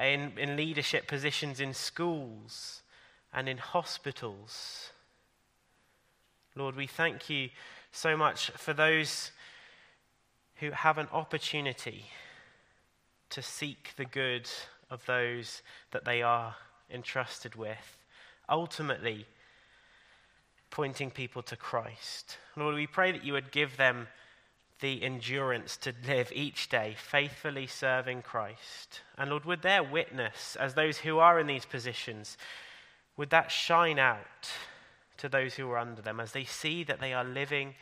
[0.00, 2.82] in, in leadership positions in schools
[3.32, 4.90] and in hospitals.
[6.54, 7.50] Lord, we thank you
[7.92, 9.30] so much for those
[10.56, 12.06] who have an opportunity
[13.30, 14.48] to seek the good
[14.90, 16.54] of those that they are
[16.90, 17.96] entrusted with,
[18.48, 19.26] ultimately
[20.70, 22.38] pointing people to Christ.
[22.56, 24.08] Lord, we pray that you would give them
[24.80, 29.00] the endurance to live each day faithfully serving Christ.
[29.16, 32.36] And Lord, would their witness, as those who are in these positions,
[33.16, 34.50] would that shine out
[35.16, 37.74] to those who are under them as they see that they are living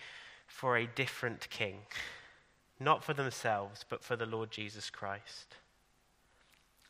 [0.46, 1.78] for a different King,
[2.78, 5.56] not for themselves, but for the Lord Jesus Christ.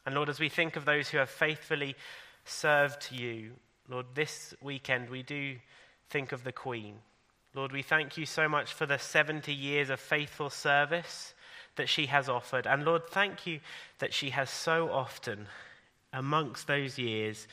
[0.05, 1.95] And Lord, as we think of those who have faithfully
[2.45, 3.53] served you,
[3.89, 5.57] Lord, this weekend we do
[6.11, 6.97] think of the Queen.
[7.55, 11.35] Lord, we thank you so much for the 70 years of faithful service
[11.77, 12.67] that she has offered.
[12.67, 13.61] And Lord, thank you
[14.01, 15.47] that she has so often,
[16.13, 17.47] amongst those years,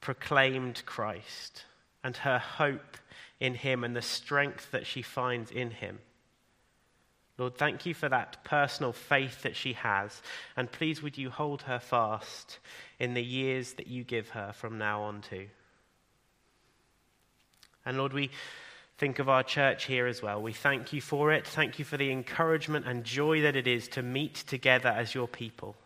[0.00, 1.64] proclaimed Christ
[2.02, 2.96] and her hope
[3.38, 6.00] in him and the strength that she finds in him.
[7.38, 10.22] Lord, thank you for that personal faith that she has.
[10.56, 12.58] And please, would you hold her fast
[12.98, 15.46] in the years that you give her from now on, too?
[17.84, 18.30] And Lord, we
[18.98, 20.40] think of our church here as well.
[20.40, 21.46] We thank you for it.
[21.46, 25.28] Thank you for the encouragement and joy that it is to meet together as your
[25.28, 25.76] people.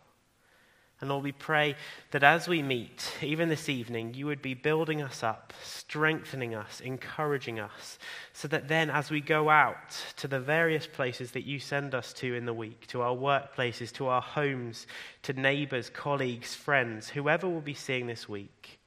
[1.01, 1.75] And Lord, we pray
[2.11, 6.79] that as we meet, even this evening, you would be building us up, strengthening us,
[6.79, 7.97] encouraging us,
[8.33, 12.13] so that then as we go out to the various places that you send us
[12.13, 14.85] to in the week, to our workplaces, to our homes,
[15.23, 18.79] to neighbors, colleagues, friends, whoever will be seeing this week,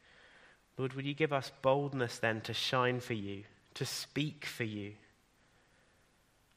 [0.78, 3.42] Lord, would you give us boldness then to shine for you,
[3.74, 4.92] to speak for you?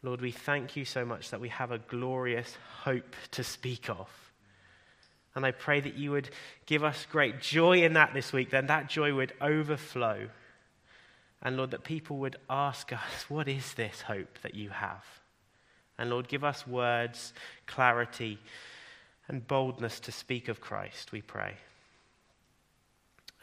[0.04, 4.10] Lord, we thank you so much that we have a glorious hope to speak of.
[5.36, 6.30] And I pray that you would
[6.66, 10.30] give us great joy in that this week, then that joy would overflow.
[11.42, 15.04] And Lord, that people would ask us, What is this hope that you have?
[15.98, 17.34] And Lord, give us words,
[17.66, 18.40] clarity,
[19.28, 21.56] and boldness to speak of Christ, we pray.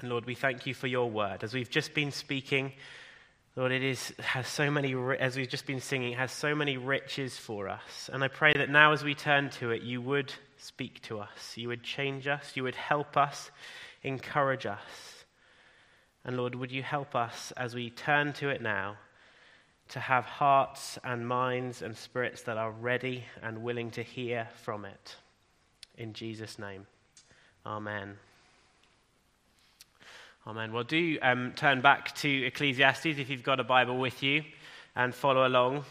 [0.00, 1.44] And Lord, we thank you for your word.
[1.44, 2.72] As we've just been speaking,
[3.56, 7.36] Lord, it is, has so many, as we've just been singing, has so many riches
[7.36, 8.10] for us.
[8.12, 11.56] And I pray that now as we turn to it, you would speak to us.
[11.56, 12.52] You would change us.
[12.56, 13.50] You would help us,
[14.02, 15.24] encourage us.
[16.24, 18.96] And Lord, would you help us as we turn to it now
[19.90, 24.84] to have hearts and minds and spirits that are ready and willing to hear from
[24.84, 25.16] it.
[25.96, 26.86] In Jesus' name,
[27.64, 28.16] amen.
[30.46, 30.74] Amen.
[30.74, 34.44] Well, do um, turn back to Ecclesiastes if you've got a Bible with you
[34.94, 35.86] and follow along.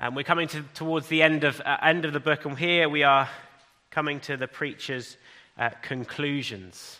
[0.00, 2.88] Um, we're coming to, towards the end of, uh, end of the book, and here
[2.88, 3.28] we are
[3.92, 5.16] coming to the preacher's
[5.56, 6.98] uh, conclusions.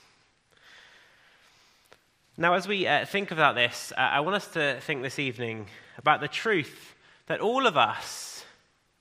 [2.37, 5.67] Now, as we uh, think about this, uh, I want us to think this evening
[5.99, 6.95] about the truth
[7.27, 8.45] that all of us,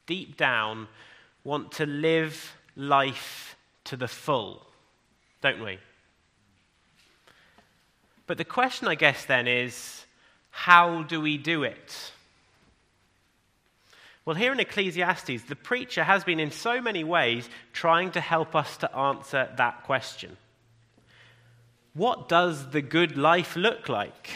[0.07, 0.87] deep down,
[1.43, 4.65] want to live life to the full,
[5.43, 5.77] don't we?
[8.29, 10.05] But the question, I guess, then is
[10.51, 12.11] how do we do it?
[14.23, 18.55] Well, here in Ecclesiastes, the preacher has been in so many ways trying to help
[18.55, 20.37] us to answer that question.
[21.95, 24.29] What does the good life look like?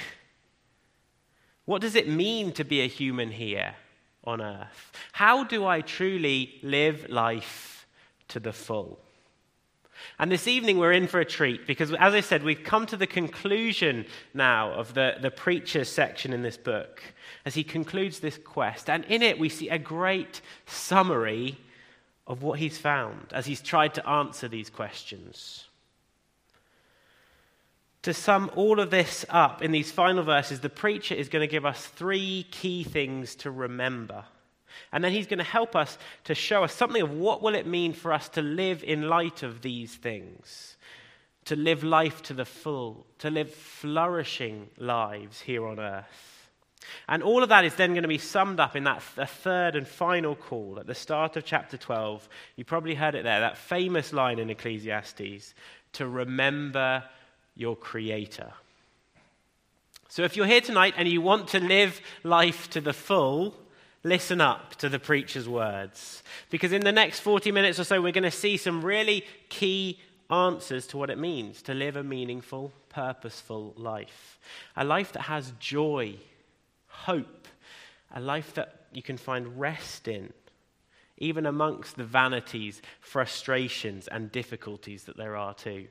[1.65, 3.75] What does it mean to be a human here
[4.23, 4.91] on earth?
[5.11, 7.85] How do I truly live life
[8.29, 9.02] to the full?
[10.19, 12.97] And this evening we're in for a treat because, as I said, we've come to
[12.97, 17.01] the conclusion now of the, the preacher's section in this book
[17.45, 18.89] as he concludes this quest.
[18.89, 21.57] And in it we see a great summary
[22.25, 25.65] of what he's found as he's tried to answer these questions.
[28.03, 31.51] To sum all of this up in these final verses, the preacher is going to
[31.51, 34.25] give us three key things to remember
[34.91, 37.67] and then he's going to help us to show us something of what will it
[37.67, 40.77] mean for us to live in light of these things,
[41.45, 46.33] to live life to the full, to live flourishing lives here on earth.
[47.07, 49.75] And all of that is then going to be summed up in that th- third
[49.75, 52.27] and final call at the start of chapter 12.
[52.55, 55.53] You probably heard it there, that famous line in Ecclesiastes
[55.93, 57.03] to remember
[57.55, 58.51] your Creator.
[60.09, 63.55] So if you're here tonight and you want to live life to the full,
[64.03, 66.23] listen up to the preacher's words.
[66.49, 69.99] Because in the next 40 minutes or so, we're going to see some really key
[70.29, 74.39] answers to what it means to live a meaningful, purposeful life.
[74.75, 76.15] A life that has joy,
[76.87, 77.47] hope,
[78.13, 80.33] a life that you can find rest in,
[81.17, 85.87] even amongst the vanities, frustrations, and difficulties that there are too.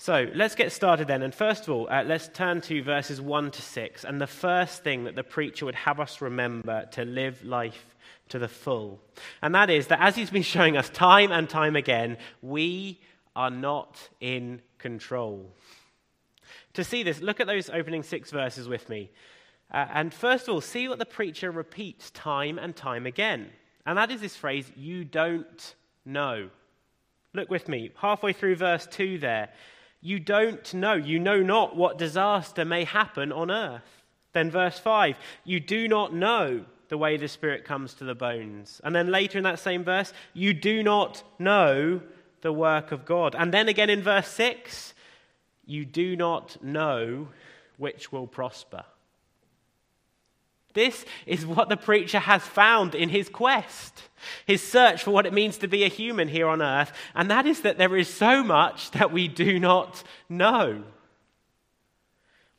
[0.00, 1.22] So let's get started then.
[1.22, 4.04] And first of all, uh, let's turn to verses 1 to 6.
[4.04, 7.96] And the first thing that the preacher would have us remember to live life
[8.28, 9.00] to the full.
[9.42, 13.00] And that is that as he's been showing us time and time again, we
[13.34, 15.52] are not in control.
[16.74, 19.10] To see this, look at those opening six verses with me.
[19.72, 23.50] Uh, and first of all, see what the preacher repeats time and time again.
[23.84, 25.74] And that is this phrase, you don't
[26.04, 26.50] know.
[27.34, 29.50] Look with me, halfway through verse 2 there.
[30.00, 30.94] You don't know.
[30.94, 34.04] You know not what disaster may happen on earth.
[34.32, 38.80] Then, verse 5, you do not know the way the Spirit comes to the bones.
[38.84, 42.00] And then later in that same verse, you do not know
[42.40, 43.34] the work of God.
[43.36, 44.94] And then again in verse 6,
[45.66, 47.28] you do not know
[47.76, 48.84] which will prosper.
[50.78, 54.00] This is what the preacher has found in his quest,
[54.46, 57.46] his search for what it means to be a human here on earth, and that
[57.46, 60.84] is that there is so much that we do not know.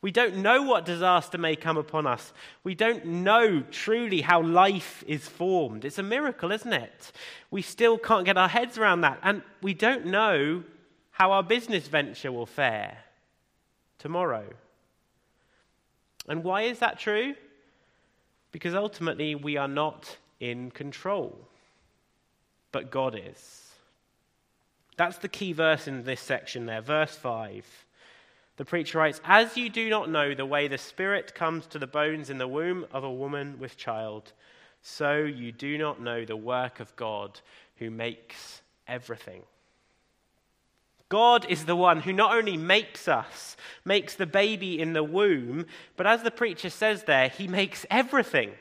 [0.02, 2.34] We don't know what disaster may come upon us.
[2.62, 5.86] We don't know truly how life is formed.
[5.86, 7.12] It's a miracle, isn't it?
[7.50, 9.18] We still can't get our heads around that.
[9.22, 10.64] And we don't know
[11.12, 12.98] how our business venture will fare
[13.98, 14.44] tomorrow.
[16.28, 17.34] And why is that true?
[18.52, 21.38] Because ultimately, we are not in control,
[22.72, 23.70] but God is.
[24.96, 27.64] That's the key verse in this section there, verse 5.
[28.56, 31.86] The preacher writes, As you do not know the way the Spirit comes to the
[31.86, 34.32] bones in the womb of a woman with child,
[34.82, 37.40] so you do not know the work of God
[37.76, 39.42] who makes everything.
[41.10, 45.66] God is the one who not only makes us, makes the baby in the womb,
[45.96, 48.52] but as the preacher says there, he makes everything.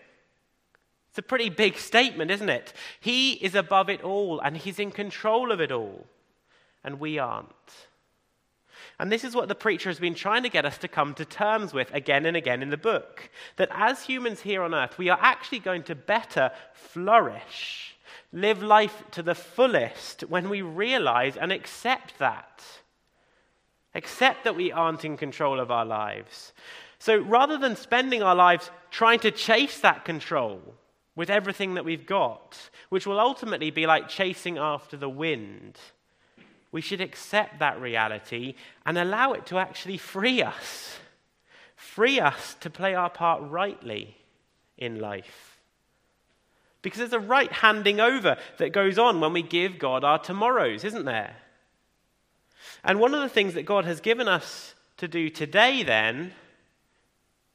[1.10, 2.74] It's a pretty big statement, isn't it?
[3.00, 6.08] He is above it all and he's in control of it all,
[6.84, 7.48] and we aren't.
[8.98, 11.26] And this is what the preacher has been trying to get us to come to
[11.26, 13.30] terms with again and again in the book.
[13.58, 17.96] That as humans here on earth, we are actually going to better flourish
[18.32, 22.64] live life to the fullest when we realize and accept that.
[23.96, 26.54] Accept that we aren't in control of our lives.
[27.00, 30.62] So rather than spending our lives trying to chase that control
[31.16, 32.58] with everything that we've got,
[32.90, 35.78] which will ultimately be like chasing after the wind,
[36.72, 38.56] we should accept that reality
[38.86, 41.00] and allow it to actually free us.
[41.76, 44.18] Free us to play our part rightly
[44.78, 45.49] in life.
[46.82, 50.84] Because there's a right handing over that goes on when we give God our tomorrows,
[50.84, 51.36] isn't there?
[52.84, 56.34] And one of the things that God has given us to do today, then,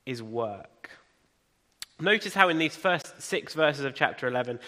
[0.04, 0.90] is work.
[2.00, 4.58] Notice how in these first six verses of chapter 11,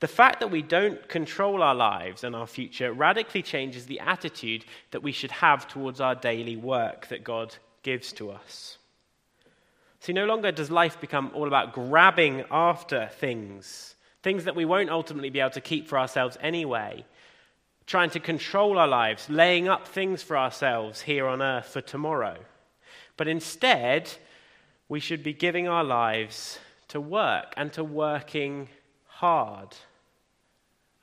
[0.00, 4.64] the fact that we don't control our lives and our future radically changes the attitude
[4.90, 8.78] that we should have towards our daily work that God gives to us.
[10.00, 13.95] See, no longer does life become all about grabbing after things
[14.26, 17.04] things that we won't ultimately be able to keep for ourselves anyway,
[17.86, 22.36] trying to control our lives, laying up things for ourselves here on earth for tomorrow.
[23.16, 24.10] But instead,
[24.88, 26.58] we should be giving our lives
[26.88, 28.68] to work and to working
[29.06, 29.76] hard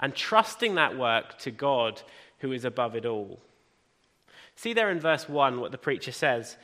[0.02, 2.02] and trusting that work to God
[2.40, 3.40] who is above it all.
[4.58, 6.58] See there in verse 1 what the preacher says.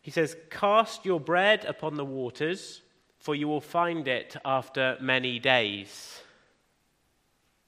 [0.00, 2.80] He says, Cast your bread upon the waters
[3.18, 6.22] for you will find it after many days.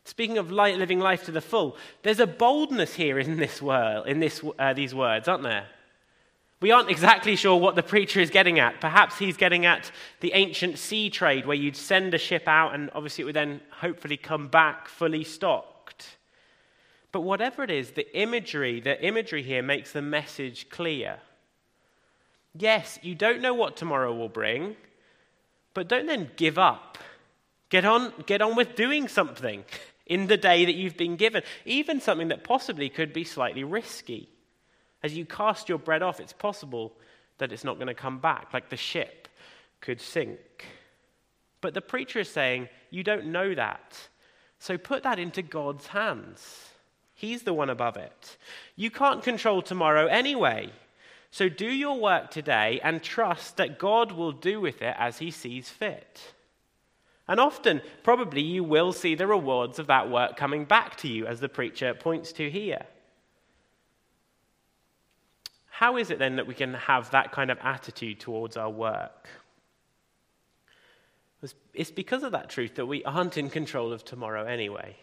[0.05, 4.07] Speaking of light, living life to the full, there's a boldness here in this world,
[4.07, 5.67] in this, uh, these words, aren't there?
[6.61, 8.81] We aren't exactly sure what the preacher is getting at.
[8.81, 9.91] Perhaps he's getting at
[10.21, 13.61] the ancient sea trade where you'd send a ship out and obviously it would then
[13.71, 16.19] hopefully come back fully stocked.
[17.13, 21.19] But whatever it is, the imagery, the imagery here makes the message clear.
[22.55, 24.77] Yes, you don't know what tomorrow will bring.
[25.75, 26.99] But don't then give up.
[27.69, 29.65] Get on, get on with doing something
[30.07, 34.29] in the day that you've been given, even something that possibly could be slightly risky.
[35.03, 36.93] As you cast your bread off, it's possible
[37.39, 39.29] that it's not going to come back, like the ship
[39.81, 40.67] could sink.
[41.61, 43.97] But the preacher is saying, You don't know that.
[44.59, 46.69] So put that into God's hands.
[47.15, 48.37] He's the one above it.
[48.77, 50.71] You can't control tomorrow anyway.
[51.31, 55.31] So do your work today and trust that God will do with it as he
[55.31, 56.35] sees fit.
[57.29, 61.27] And often, probably, you will see the rewards of that work coming back to you,
[61.27, 62.85] as the preacher points to here.
[65.69, 69.29] How is it then that we can have that kind of attitude towards our work?
[71.73, 74.97] It's because of that truth that we aren't in control of tomorrow anyway.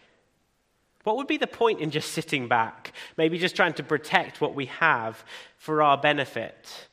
[1.07, 4.55] What would be the point in just sitting back, maybe just trying to protect what
[4.55, 5.23] we have
[5.57, 6.89] for our benefit?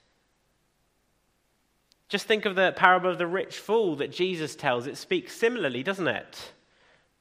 [2.08, 4.86] Just think of the parable of the rich fool that Jesus tells.
[4.86, 6.52] It speaks similarly, doesn't it?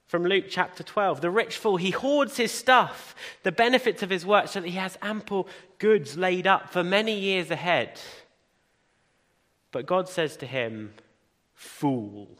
[0.05, 1.21] From Luke chapter 12.
[1.21, 4.77] The rich fool, he hoards his stuff, the benefits of his work, so that he
[4.77, 5.47] has ample
[5.79, 7.99] goods laid up for many years ahead.
[9.71, 10.93] But God says to him,
[11.55, 12.37] Fool.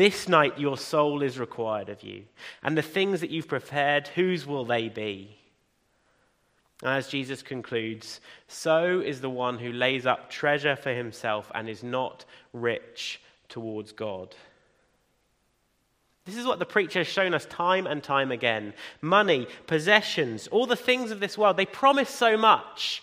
[0.00, 2.22] This night your soul is required of you,
[2.62, 5.36] and the things that you've prepared, whose will they be?
[6.82, 11.82] As Jesus concludes, so is the one who lays up treasure for himself and is
[11.82, 14.34] not rich towards God.
[16.24, 18.72] This is what the preacher has shown us time and time again.
[19.02, 23.02] Money, possessions, all the things of this world, they promise so much,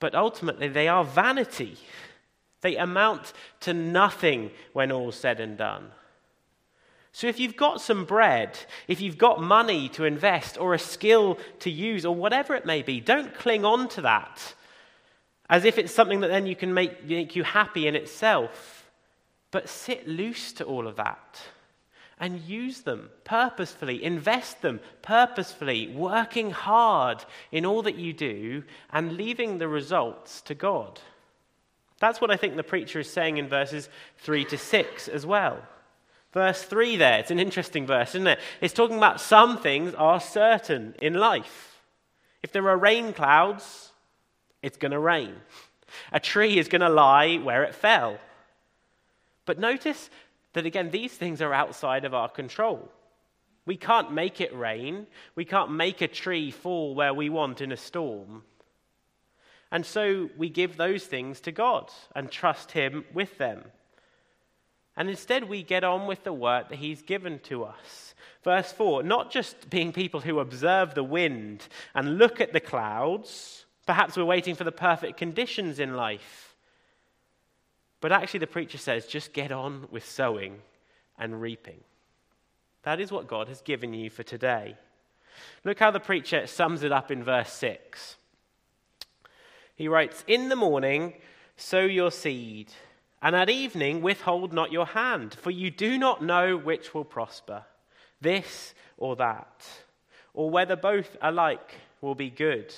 [0.00, 1.76] but ultimately they are vanity.
[2.62, 5.90] They amount to nothing when all's said and done.
[7.12, 11.38] So, if you've got some bread, if you've got money to invest or a skill
[11.60, 14.54] to use or whatever it may be, don't cling on to that
[15.52, 18.90] as if it's something that then you can make, make you happy in itself.
[19.50, 21.42] But sit loose to all of that
[22.18, 29.18] and use them purposefully, invest them purposefully, working hard in all that you do and
[29.18, 31.00] leaving the results to God.
[31.98, 33.90] That's what I think the preacher is saying in verses
[34.20, 35.60] 3 to 6 as well.
[36.32, 38.38] Verse 3 there, it's an interesting verse, isn't it?
[38.60, 41.80] It's talking about some things are certain in life.
[42.42, 43.90] If there are rain clouds,
[44.62, 45.34] it's going to rain.
[46.10, 48.18] A tree is going to lie where it fell.
[49.44, 50.08] But notice
[50.54, 52.90] that again, these things are outside of our control.
[53.66, 55.06] We can't make it rain.
[55.34, 58.42] We can't make a tree fall where we want in a storm.
[59.70, 63.64] And so we give those things to God and trust Him with them.
[64.96, 68.14] And instead, we get on with the work that He's given to us.
[68.44, 73.64] Verse 4 not just being people who observe the wind and look at the clouds,
[73.86, 76.56] perhaps we're waiting for the perfect conditions in life.
[78.00, 80.58] But actually, the preacher says, just get on with sowing
[81.18, 81.80] and reaping.
[82.82, 84.76] That is what God has given you for today.
[85.64, 88.16] Look how the preacher sums it up in verse 6.
[89.76, 91.14] He writes, In the morning,
[91.56, 92.72] sow your seed
[93.22, 97.64] and at evening, withhold not your hand, for you do not know which will prosper,
[98.20, 99.64] this or that,
[100.34, 102.74] or whether both alike will be good.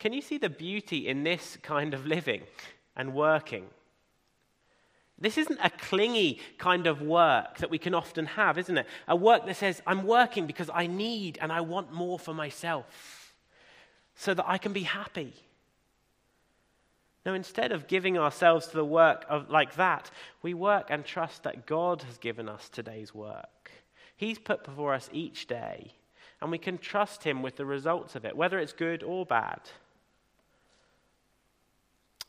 [0.00, 2.42] Can you see the beauty in this kind of living
[2.96, 3.66] and working?
[5.16, 8.86] This isn't a clingy kind of work that we can often have, isn't it?
[9.06, 13.32] A work that says, I'm working because I need and I want more for myself
[14.16, 15.34] so that I can be happy.
[17.24, 20.10] No, instead of giving ourselves to the work of, like that,
[20.42, 23.70] we work and trust that God has given us today's work.
[24.16, 25.92] He's put before us each day,
[26.40, 29.60] and we can trust Him with the results of it, whether it's good or bad.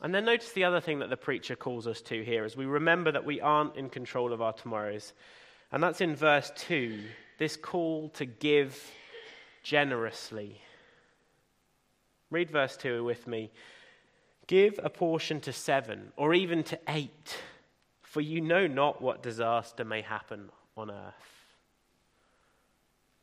[0.00, 2.66] And then notice the other thing that the preacher calls us to here as we
[2.66, 5.12] remember that we aren't in control of our tomorrows.
[5.72, 7.00] And that's in verse 2
[7.38, 8.90] this call to give
[9.62, 10.60] generously.
[12.30, 13.50] Read verse 2 with me.
[14.46, 17.36] Give a portion to seven or even to eight,
[18.02, 21.36] for you know not what disaster may happen on earth.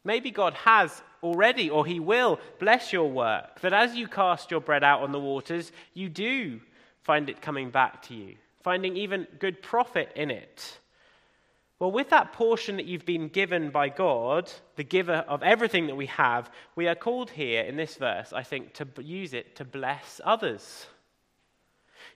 [0.03, 4.59] Maybe God has already, or He will, bless your work, that as you cast your
[4.59, 6.59] bread out on the waters, you do
[7.03, 10.79] find it coming back to you, finding even good profit in it.
[11.79, 15.95] Well, with that portion that you've been given by God, the giver of everything that
[15.95, 19.65] we have, we are called here in this verse, I think, to use it to
[19.65, 20.87] bless others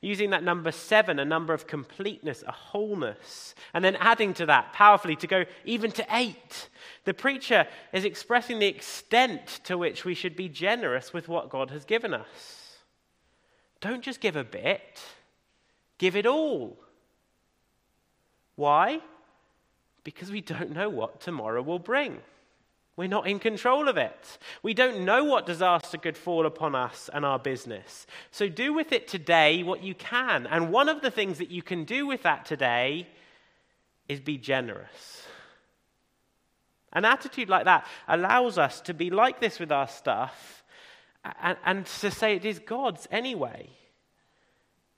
[0.02, 4.74] using that number seven, a number of completeness, a wholeness, and then adding to that
[4.74, 6.70] powerfully to go even to eight.
[7.06, 11.72] The preacher is expressing the extent to which we should be generous with what God
[11.72, 12.78] has given us.
[13.82, 15.00] Don't just give a bit,
[15.98, 16.78] give it all.
[18.56, 19.02] Why?
[20.04, 22.22] Because we don't know what tomorrow will bring.
[22.98, 24.40] We're not in control of it.
[24.64, 28.08] We don't know what disaster could fall upon us and our business.
[28.32, 30.48] So do with it today what you can.
[30.48, 33.08] And one of the things that you can do with that today
[34.10, 35.24] is be generous.
[36.92, 40.64] An attitude like that allows us to be like this with our stuff
[41.40, 43.70] and, and to say it is God's anyway.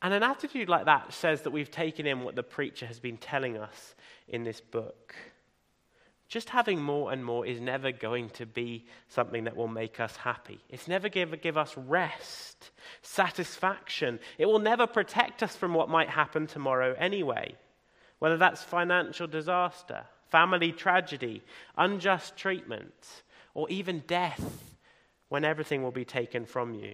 [0.02, 3.18] And an attitude like that says that we've taken in what the preacher has been
[3.18, 3.96] telling us
[4.30, 5.14] in this book.
[6.30, 10.16] Just having more and more is never going to be something that will make us
[10.16, 10.60] happy.
[10.70, 12.70] It's never going to give us rest,
[13.02, 14.20] satisfaction.
[14.38, 17.56] It will never protect us from what might happen tomorrow anyway,
[18.20, 21.42] whether that's financial disaster, family tragedy,
[21.76, 23.24] unjust treatment,
[23.56, 24.74] or even death
[25.30, 26.94] when everything will be taken from you.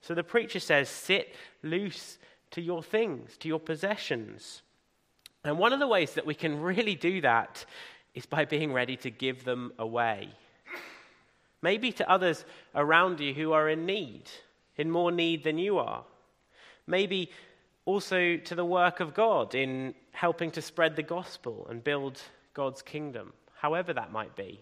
[0.00, 1.32] So the preacher says, sit
[1.62, 2.18] loose
[2.50, 4.62] to your things, to your possessions.
[5.44, 7.64] And one of the ways that we can really do that
[8.14, 10.28] is by being ready to give them away.
[11.62, 14.24] Maybe to others around you who are in need,
[14.76, 16.04] in more need than you are.
[16.86, 17.30] Maybe
[17.84, 22.20] also to the work of God in helping to spread the gospel and build
[22.54, 24.60] God's kingdom, however that might be.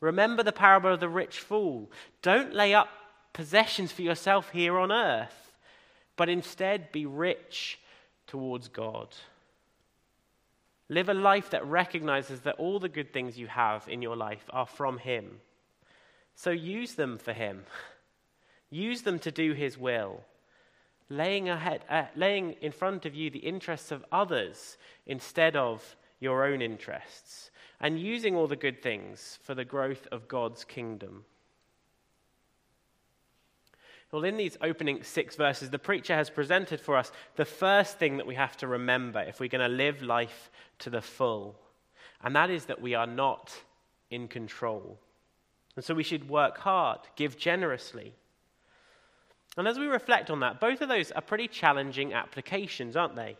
[0.00, 1.90] Remember the parable of the rich fool.
[2.22, 2.88] Don't lay up
[3.32, 5.52] possessions for yourself here on earth,
[6.16, 7.78] but instead be rich
[8.26, 9.08] towards God.
[10.88, 14.44] Live a life that recognizes that all the good things you have in your life
[14.50, 15.40] are from Him.
[16.34, 17.64] So use them for Him.
[18.70, 20.20] Use them to do His will,
[21.08, 24.76] laying, ahead, uh, laying in front of you the interests of others
[25.06, 30.26] instead of your own interests, and using all the good things for the growth of
[30.26, 31.24] God's kingdom.
[34.14, 38.18] Well, in these opening six verses, the preacher has presented for us the first thing
[38.18, 41.56] that we have to remember if we're going to live life to the full,
[42.22, 43.52] and that is that we are not
[44.12, 45.00] in control.
[45.74, 48.14] And so we should work hard, give generously.
[49.56, 53.36] And as we reflect on that, both of those are pretty challenging applications, aren't they?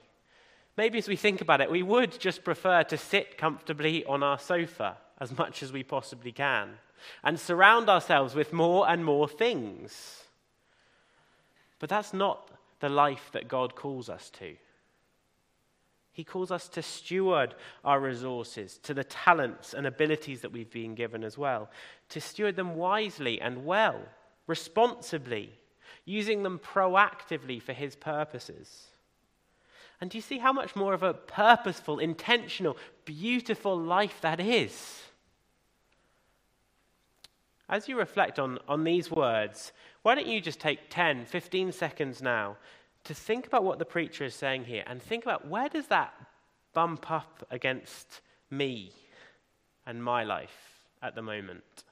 [0.76, 4.40] Maybe as we think about it, we would just prefer to sit comfortably on our
[4.40, 6.70] sofa as much as we possibly can
[7.22, 10.23] and surround ourselves with more and more things.
[11.78, 12.50] But that's not
[12.80, 14.54] the life that God calls us to.
[16.12, 20.94] He calls us to steward our resources, to the talents and abilities that we've been
[20.94, 21.68] given as well,
[22.10, 24.00] to steward them wisely and well,
[24.46, 25.50] responsibly,
[26.04, 28.86] using them proactively for His purposes.
[30.00, 35.02] And do you see how much more of a purposeful, intentional, beautiful life that is?
[37.68, 39.72] As you reflect on, on these words,
[40.04, 42.58] why don't you just take 10, 15 seconds now
[43.04, 46.12] to think about what the preacher is saying here and think about where does that
[46.74, 48.92] bump up against me
[49.86, 51.84] and my life at the moment?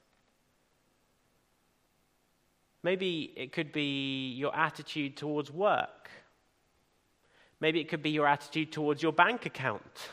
[2.83, 6.11] Maybe it could be your attitude towards work.
[7.61, 10.11] Maybe it could be your attitude towards your bank account.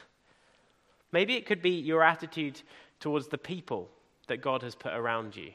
[1.12, 2.62] Maybe it could be your attitude
[3.02, 3.90] towards the people
[4.28, 5.52] that God has put around you.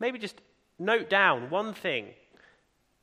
[0.00, 0.40] Maybe just
[0.78, 2.08] Note down one thing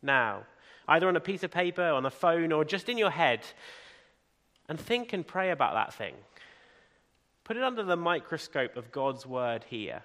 [0.01, 0.43] now,
[0.87, 3.45] either on a piece of paper, on a phone, or just in your head,
[4.67, 6.15] and think and pray about that thing.
[7.43, 10.03] Put it under the microscope of God's word here.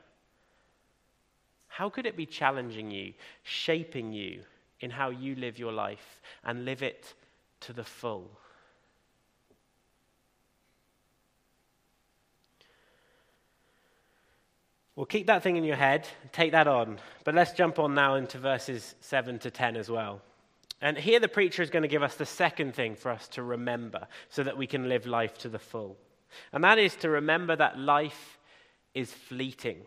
[1.69, 4.43] How could it be challenging you, shaping you
[4.81, 7.15] in how you live your life and live it
[7.61, 8.31] to the full?
[14.97, 16.99] Well, keep that thing in your head, take that on.
[17.25, 20.23] But let's jump on now into verses 7 to 10 as well.
[20.81, 23.43] And here the preacher is going to give us the second thing for us to
[23.43, 25.97] remember so that we can live life to the full.
[26.53, 28.39] And that is to remember that life
[28.95, 29.83] is fleeting.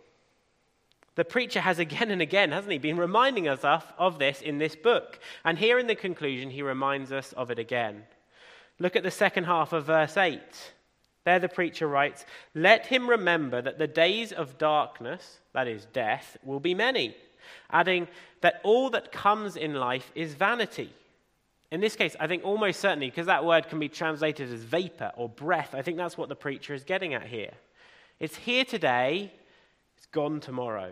[1.15, 4.60] The preacher has again and again, hasn't he, been reminding us of, of this in
[4.60, 5.19] this book.
[5.43, 8.04] And here in the conclusion, he reminds us of it again.
[8.80, 10.39] Look at the second half of verse 8.
[11.30, 16.36] There the preacher writes, Let him remember that the days of darkness, that is death,
[16.44, 17.15] will be many,
[17.70, 18.08] adding
[18.42, 20.92] that all that comes in life is vanity.
[21.70, 25.12] In this case, I think almost certainly, because that word can be translated as vapor
[25.15, 27.54] or breath, I think that's what the preacher is getting at here.
[28.20, 29.32] It's here today,
[29.98, 30.92] it's gone tomorrow.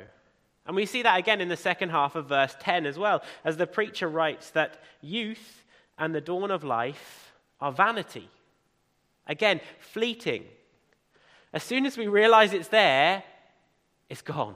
[0.68, 3.58] And we see that again in the second half of verse 10 as well, as
[3.58, 5.64] the preacher writes that youth
[5.98, 8.30] and the dawn of life are vanity.
[9.28, 10.46] Again, fleeting.
[11.54, 13.24] As soon as we realize it's there,
[14.10, 14.56] it's gone.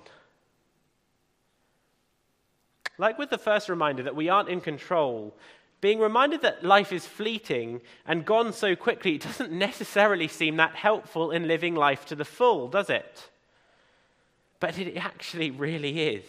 [2.97, 5.35] Like with the first reminder that we aren't in control,
[5.81, 11.31] being reminded that life is fleeting and gone so quickly doesn't necessarily seem that helpful
[11.31, 13.29] in living life to the full, does it?
[14.59, 16.23] But it actually really is.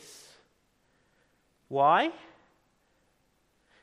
[1.69, 2.13] Why?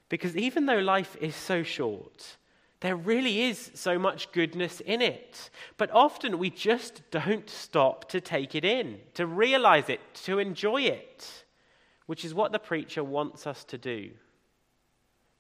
[0.10, 2.38] Because even though life is so short,
[2.82, 5.50] there really is so much goodness in it.
[5.78, 10.84] But often we just don't stop to take it in, to realize it, to enjoy
[10.84, 11.46] it,
[12.06, 14.12] which is what the preacher wants us to do.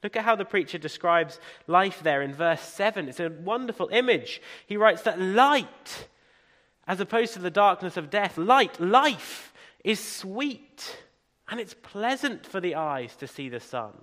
[0.03, 3.09] Look at how the preacher describes life there in verse 7.
[3.09, 4.41] It's a wonderful image.
[4.65, 6.07] He writes that light,
[6.87, 11.03] as opposed to the darkness of death, light, life, is sweet
[11.49, 13.93] and it's pleasant for the eyes to see the sun.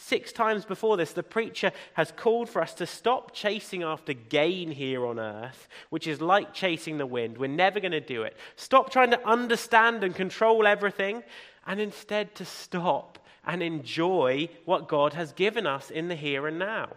[0.00, 4.70] Six times before this, the preacher has called for us to stop chasing after gain
[4.70, 7.36] here on earth, which is like chasing the wind.
[7.36, 8.36] We're never going to do it.
[8.54, 11.24] Stop trying to understand and control everything,
[11.66, 16.60] and instead to stop and enjoy what God has given us in the here and
[16.60, 16.90] now.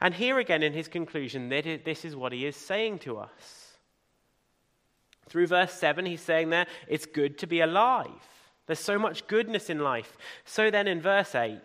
[0.00, 3.76] And here again in his conclusion, this is what he is saying to us.
[5.28, 8.08] Through verse 7, he's saying there, it's good to be alive.
[8.66, 10.16] There's so much goodness in life.
[10.46, 11.58] So then in verse 8,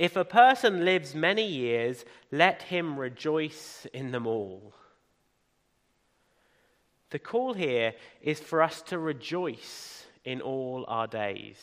[0.00, 4.72] if a person lives many years, let him rejoice in them all.
[7.10, 11.58] The call here is for us to rejoice in all our days.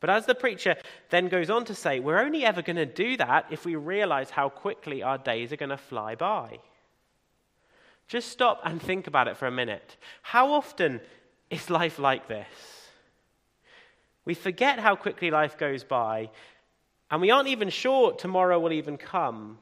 [0.00, 0.76] But as the preacher
[1.08, 4.28] then goes on to say, we're only ever going to do that if we realize
[4.28, 6.58] how quickly our days are going to fly by.
[8.06, 9.96] Just stop and think about it for a minute.
[10.20, 11.00] How often
[11.48, 12.46] is life like this?
[14.26, 16.28] We forget how quickly life goes by
[17.10, 19.58] and we aren't even sure tomorrow will even come.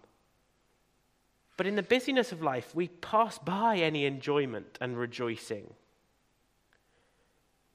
[1.56, 5.72] But in the busyness of life, we pass by any enjoyment and rejoicing.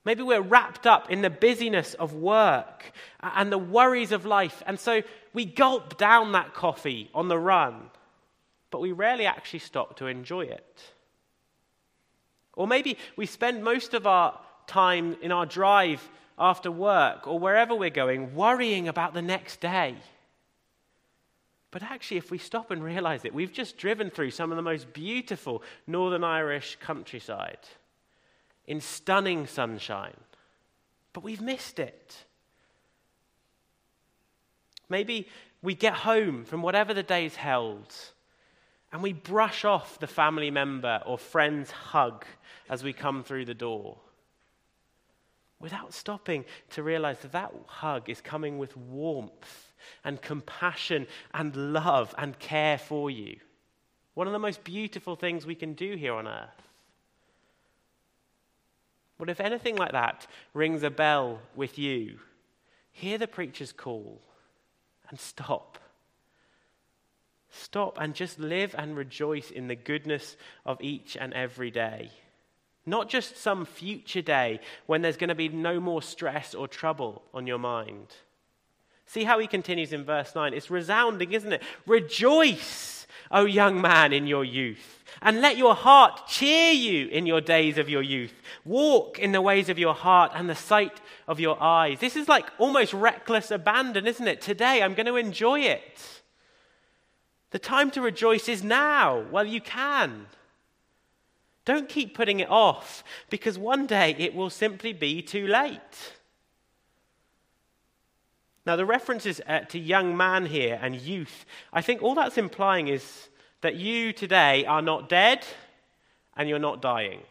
[0.06, 4.80] Maybe we're wrapped up in the busyness of work and the worries of life, and
[4.80, 5.04] so
[5.34, 7.90] we gulp down that coffee on the run,
[8.72, 10.84] but we rarely actually stop to enjoy it.
[12.56, 16.08] Or maybe we spend most of our time in our drive
[16.40, 19.96] after work or wherever we're going, worrying about the next day.
[21.72, 24.64] But actually, if we stop and realize it, we've just driven through some of the
[24.64, 27.60] most beautiful Northern Irish countryside
[28.66, 30.18] in stunning sunshine.
[31.14, 32.26] But we've missed it.
[34.88, 35.28] Maybe
[35.62, 37.94] we get home from whatever the day's held
[38.92, 42.26] and we brush off the family member or friend's hug
[42.70, 43.98] as we come through the door
[45.60, 52.14] without stopping to realize that that hug is coming with warmth and compassion and love
[52.18, 53.38] and care for you.
[54.14, 56.70] One of the most beautiful things we can do here on earth.
[59.18, 62.20] What if anything like that rings a bell with you?
[62.92, 64.22] Hear the preacher's call
[65.10, 65.78] and stop.
[67.52, 72.12] Stop and just live and rejoice in the goodness of each and every day.
[72.90, 77.22] Not just some future day when there's going to be no more stress or trouble
[77.36, 78.08] on your mind.
[79.06, 80.56] See how he continues in verse 9.
[80.56, 81.62] It's resounding, isn't it?
[81.86, 87.42] Rejoice, O young man, in your youth, and let your heart cheer you in your
[87.42, 88.34] days of your youth.
[88.66, 92.00] Walk in the ways of your heart and the sight of your eyes.
[92.00, 94.42] This is like almost reckless abandon, isn't it?
[94.42, 96.22] Today, I'm going to enjoy it.
[97.52, 100.26] The time to rejoice is now, while you can.
[101.70, 106.14] Don't keep putting it off because one day it will simply be too late.
[108.66, 112.88] Now, the references uh, to young man here and youth, I think all that's implying
[112.88, 113.30] is
[113.62, 115.46] that you today are not dead
[116.36, 117.22] and you're not dying.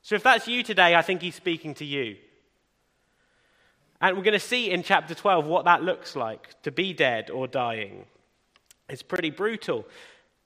[0.00, 2.16] So, if that's you today, I think he's speaking to you.
[4.00, 7.28] And we're going to see in chapter 12 what that looks like to be dead
[7.28, 8.06] or dying.
[8.88, 9.86] It's pretty brutal.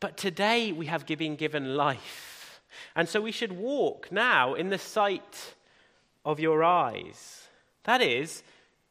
[0.00, 2.27] But today we have been given life.
[2.94, 5.54] And so we should walk now in the sight
[6.24, 7.48] of your eyes.
[7.84, 8.42] That is,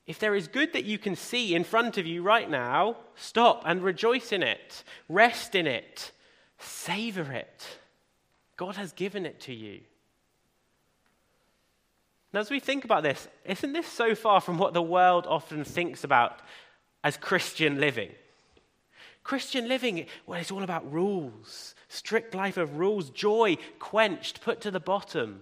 [0.06, 3.64] if there is good that you can see in front of you right now, stop
[3.66, 6.12] and rejoice in it, rest in it,
[6.60, 7.68] savor it.
[8.56, 9.82] God has given it to you.
[12.34, 15.64] Now, as we think about this, isn't this so far from what the world often
[15.64, 16.40] thinks about
[17.04, 18.12] as Christian living?
[19.28, 24.72] Christian living, well, it's all about rules, strict life of rules, joy quenched, put to
[24.72, 25.42] the bottom.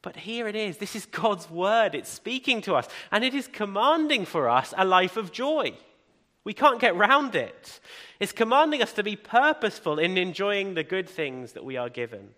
[0.00, 0.76] But here it is.
[0.76, 1.96] This is God's word.
[1.96, 5.74] It's speaking to us, and it is commanding for us a life of joy.
[6.44, 7.80] We can't get round it.
[8.20, 12.28] It's commanding us to be purposeful in enjoying the good things that we are given.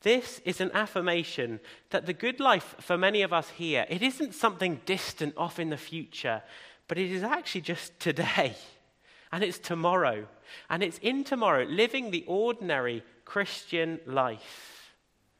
[0.00, 4.34] This is an affirmation that the good life for many of us here, it isn't
[4.34, 6.42] something distant off in the future.
[6.88, 8.54] But it is actually just today,
[9.32, 10.26] and it's tomorrow,
[10.68, 14.92] and it's in tomorrow, living the ordinary Christian life.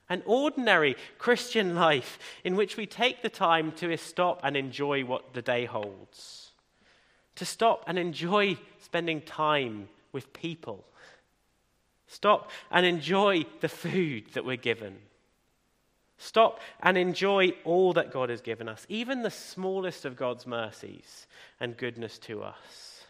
[0.09, 5.33] An ordinary Christian life in which we take the time to stop and enjoy what
[5.33, 6.51] the day holds.
[7.37, 10.85] To stop and enjoy spending time with people.
[12.07, 14.99] Stop and enjoy the food that we're given.
[16.25, 21.27] Stop and enjoy all that God has given us, even the smallest of God's mercies
[21.61, 23.03] and goodness to us.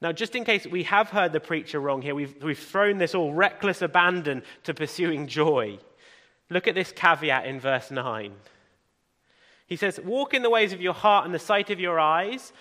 [0.00, 3.14] Now, just in case we have heard the preacher wrong here, we've, we've thrown this
[3.14, 5.78] all reckless abandon to pursuing joy.
[6.50, 8.32] Look at this caveat in verse 9.
[9.68, 12.52] He says, Walk in the ways of your heart and the sight of your eyes,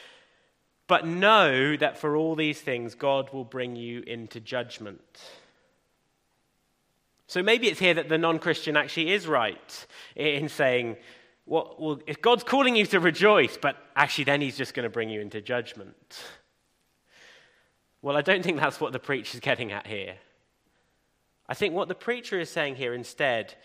[0.85, 5.19] but know that for all these things God will bring you into judgment.
[7.27, 9.85] So maybe it's here that the non Christian actually is right
[10.15, 10.97] in saying,
[11.45, 14.89] well, well, if God's calling you to rejoice, but actually then he's just going to
[14.89, 16.23] bring you into judgment.
[18.01, 20.15] Well, I don't think that's what the preacher is getting at here.
[21.49, 23.55] I think what the preacher is saying here instead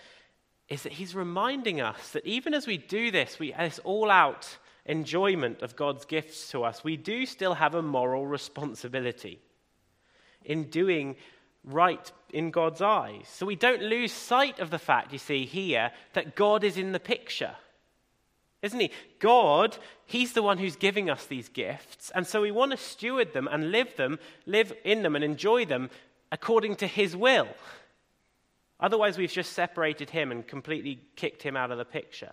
[0.68, 4.56] is that he's reminding us that even as we do this, we, this all out
[4.86, 9.40] enjoyment of God's gifts to us, we do still have a moral responsibility
[10.44, 11.16] in doing
[11.64, 13.26] right in God's eyes.
[13.28, 16.92] So we don't lose sight of the fact, you see, here, that God is in
[16.92, 17.56] the picture.
[18.62, 18.90] Isn't he?
[19.18, 22.10] God, he's the one who's giving us these gifts.
[22.14, 25.64] And so we want to steward them and live them, live in them and enjoy
[25.64, 25.90] them
[26.30, 27.48] according to his will.
[28.78, 32.32] Otherwise, we've just separated him and completely kicked him out of the picture.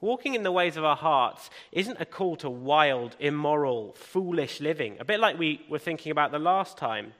[0.00, 4.96] Walking in the ways of our hearts isn't a call to wild, immoral, foolish living,
[5.00, 7.14] a bit like we were thinking about the last time,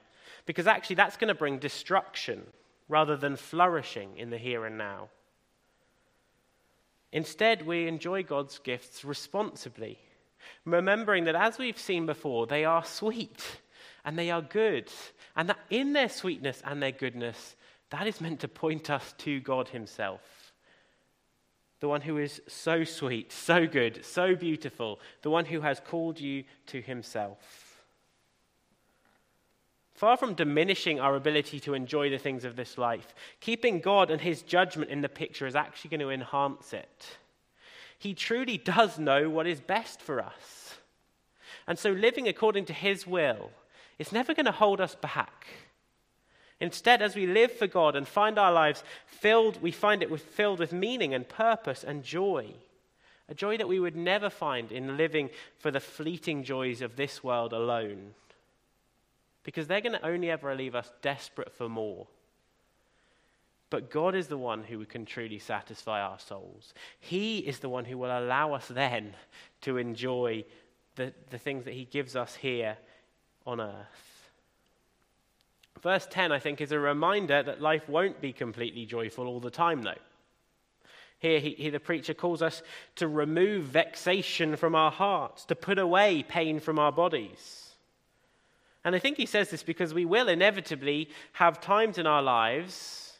[0.45, 2.45] because actually that's going to bring destruction
[2.87, 5.09] rather than flourishing in the here and now.
[7.11, 9.97] Instead, we enjoy God's gifts responsibly,
[10.65, 13.59] remembering that as we've seen before, they are sweet
[14.05, 14.91] and they are good.
[15.35, 17.55] And that in their sweetness and their goodness,
[17.89, 20.21] that is meant to point us to God Himself.
[21.79, 26.19] The one who is so sweet, so good, so beautiful, the one who has called
[26.19, 27.83] you to Himself.
[29.93, 34.21] Far from diminishing our ability to enjoy the things of this life, keeping God and
[34.21, 37.17] His judgment in the picture is actually going to enhance it.
[37.99, 40.75] He truly does know what is best for us.
[41.67, 43.51] And so, living according to His will
[43.99, 45.47] is never going to hold us back.
[46.59, 50.21] Instead, as we live for God and find our lives filled, we find it with,
[50.21, 52.47] filled with meaning and purpose and joy.
[53.29, 57.23] A joy that we would never find in living for the fleeting joys of this
[57.23, 58.13] world alone.
[59.43, 62.07] Because they're going to only ever leave us desperate for more.
[63.69, 66.73] But God is the one who can truly satisfy our souls.
[66.99, 69.13] He is the one who will allow us then
[69.61, 70.45] to enjoy
[70.95, 72.77] the, the things that He gives us here
[73.45, 74.16] on earth.
[75.81, 79.51] Verse 10, I think, is a reminder that life won't be completely joyful all the
[79.51, 79.93] time, though.
[81.19, 82.61] Here, he, he, the preacher calls us
[82.95, 87.71] to remove vexation from our hearts, to put away pain from our bodies.
[88.83, 93.19] And I think he says this because we will inevitably have times in our lives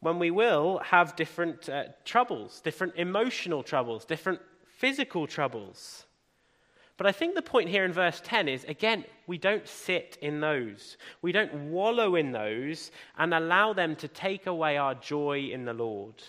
[0.00, 6.05] when we will have different uh, troubles, different emotional troubles, different physical troubles.
[6.96, 10.40] But I think the point here in verse 10 is again, we don't sit in
[10.40, 10.96] those.
[11.20, 15.74] We don't wallow in those and allow them to take away our joy in the
[15.74, 16.22] Lord.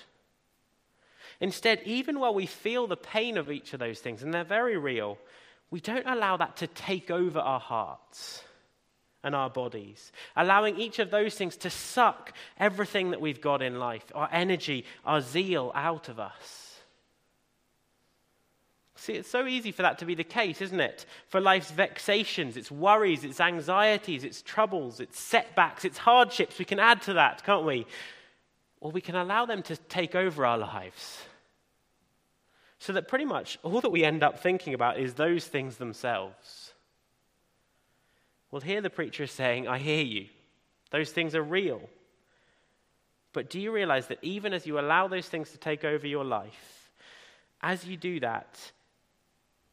[1.40, 4.78] Instead, even while we feel the pain of each of those things, and they're very
[4.78, 5.18] real,
[5.70, 8.44] we don't allow that to take over our hearts
[9.24, 13.80] and our bodies, allowing each of those things to suck everything that we've got in
[13.80, 16.67] life, our energy, our zeal out of us.
[19.00, 21.06] See, it's so easy for that to be the case, isn't it?
[21.30, 26.80] For life's vexations, its worries, its anxieties, its troubles, its setbacks, its hardships, we can
[26.80, 27.86] add to that, can't we?
[28.82, 31.20] Or we can allow them to take over our lives.
[32.80, 36.74] So that pretty much all that we end up thinking about is those things themselves.
[38.50, 40.26] Well, here the preacher is saying, I hear you.
[40.90, 41.82] Those things are real.
[43.32, 46.24] But do you realize that even as you allow those things to take over your
[46.26, 46.90] life,
[47.62, 48.72] as you do that,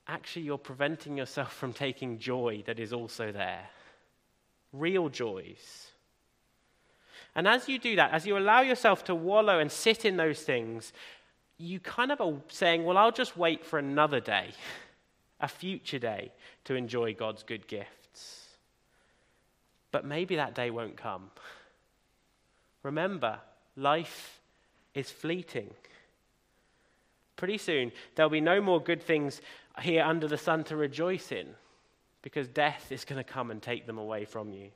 [0.06, 3.68] actually you're preventing yourself from taking joy that is also there.
[4.72, 5.88] Real joys.
[7.34, 10.40] And as you do that, as you allow yourself to wallow and sit in those
[10.42, 10.92] things,
[11.58, 14.50] you kind of are saying, Well, I'll just wait for another day,
[15.40, 16.32] a future day,
[16.64, 18.48] to enjoy God's good gifts.
[19.90, 21.30] But maybe that day won't come.
[22.82, 23.38] Remember,
[23.76, 24.40] life
[24.94, 25.70] is fleeting.
[27.36, 29.40] Pretty soon, there'll be no more good things
[29.80, 31.48] here under the sun to rejoice in
[32.22, 34.70] because death is going to come and take them away from you.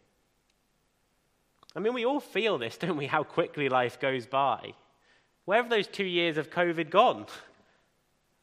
[1.74, 3.06] I mean, we all feel this, don't we?
[3.06, 4.74] How quickly life goes by.
[5.44, 7.26] Where have those two years of COVID gone?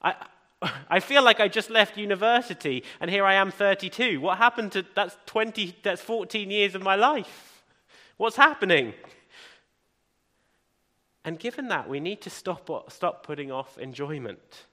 [0.01, 0.15] I,
[0.89, 4.19] I feel like I just left university and here I am 32.
[4.21, 7.63] What happened to that's 20, that's 14 years of my life?
[8.17, 8.93] What's happening?
[11.23, 14.65] And given that, we need to stop, stop putting off enjoyment.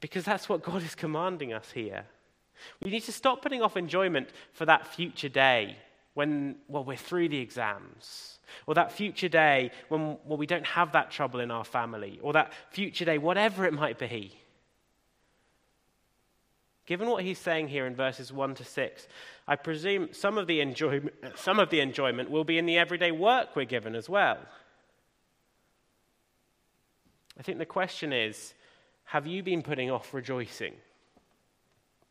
[0.00, 2.04] Because that's what God is commanding us here.
[2.82, 5.76] We need to stop putting off enjoyment for that future day
[6.14, 10.92] when, well, we're through the exams, or that future day when well, we don't have
[10.92, 14.34] that trouble in our family, or that future day, whatever it might be.
[16.86, 19.08] Given what he's saying here in verses 1 to 6,
[19.48, 23.10] I presume some of the enjoyment, some of the enjoyment will be in the everyday
[23.10, 24.38] work we're given as well.
[27.38, 28.54] I think the question is
[29.06, 30.74] have you been putting off rejoicing?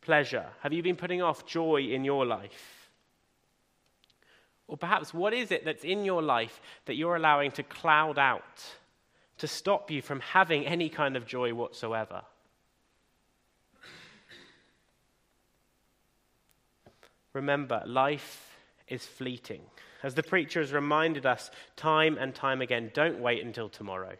[0.00, 0.46] Pleasure?
[0.60, 2.90] Have you been putting off joy in your life?
[4.66, 8.64] Or perhaps, what is it that's in your life that you're allowing to cloud out,
[9.38, 12.22] to stop you from having any kind of joy whatsoever?
[17.34, 18.56] Remember, life
[18.88, 19.60] is fleeting.
[20.02, 24.16] As the preacher has reminded us time and time again, don't wait until tomorrow.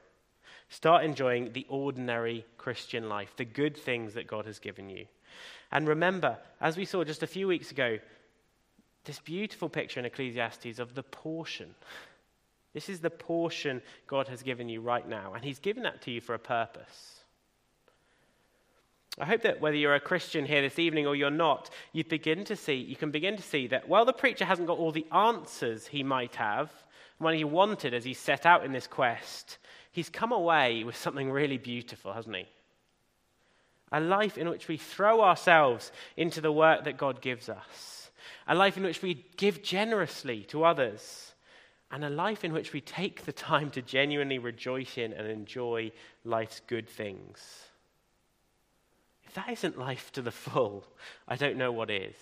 [0.69, 5.07] Start enjoying the ordinary Christian life, the good things that God has given you.
[5.71, 7.99] And remember, as we saw just a few weeks ago,
[9.05, 11.75] this beautiful picture in Ecclesiastes of the portion.
[12.75, 16.11] This is the portion God has given you right now, and He's given that to
[16.11, 17.21] you for a purpose.
[19.19, 22.45] I hope that whether you're a Christian here this evening or you're not, you begin
[22.45, 25.07] to see, you can begin to see that while the preacher hasn't got all the
[25.11, 26.71] answers he might have,
[27.19, 29.57] when he wanted as he set out in this quest,
[29.97, 32.47] he's come away with something really beautiful, hasn't he?
[33.91, 37.97] A life in which we throw ourselves into the work that God gives us
[38.47, 41.33] a life in which we give generously to others,
[41.91, 45.91] and a life in which we take the time to genuinely rejoice in and enjoy
[46.25, 47.69] life's good things.
[49.25, 50.87] If that isn't life to the full,
[51.27, 52.17] I don't know what is.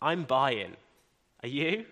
[0.00, 0.76] I'm buying.
[1.42, 1.86] Are you?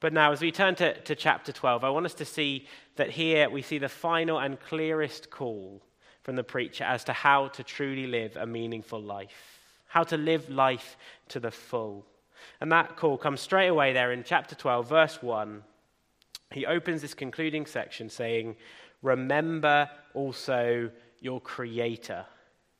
[0.00, 3.10] But now, as we turn to, to chapter 12, I want us to see that
[3.10, 5.82] here we see the final and clearest call
[6.22, 10.50] from the preacher as to how to truly live a meaningful life, how to live
[10.50, 10.96] life
[11.28, 12.04] to the full.
[12.60, 15.62] And that call comes straight away there in chapter 12, verse 1.
[16.52, 18.56] He opens this concluding section saying,
[19.02, 22.24] Remember also your Creator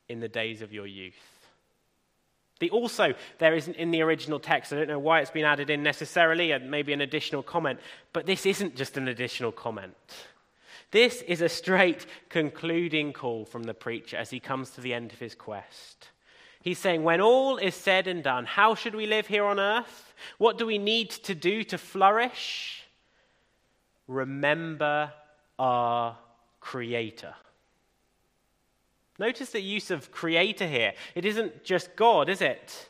[0.09, 1.36] in the days of your youth.
[2.59, 4.73] The also there isn't in the original text.
[4.73, 7.79] I don't know why it's been added in necessarily, and maybe an additional comment,
[8.13, 9.95] but this isn't just an additional comment.
[10.91, 15.11] This is a straight concluding call from the preacher as he comes to the end
[15.11, 16.09] of his quest.
[16.61, 20.13] He's saying, when all is said and done, how should we live here on earth?
[20.37, 22.83] What do we need to do to flourish?
[24.07, 25.11] Remember
[25.59, 26.17] our
[26.59, 27.33] Creator.
[29.19, 30.93] Notice the use of Creator here.
[31.15, 32.89] It isn't just God, is it?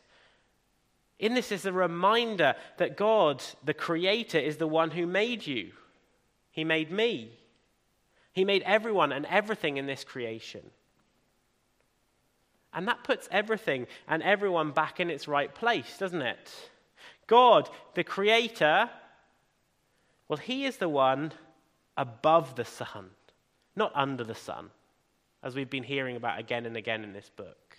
[1.20, 5.72] In this is a reminder that God, the Creator, is the one who made you.
[6.52, 7.32] He made me.
[8.34, 10.62] He made everyone and everything in this creation.
[12.74, 16.54] And that puts everything and everyone back in its right place, doesn't it?
[17.26, 18.90] God, the Creator,
[20.28, 21.32] well, He is the one
[21.96, 23.10] above the sun,
[23.76, 24.70] not under the sun,
[25.43, 27.78] as we've been hearing about again and again in this book.